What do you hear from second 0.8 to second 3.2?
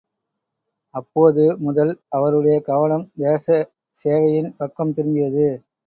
அப்போது முதல் அவருடைய கவனம்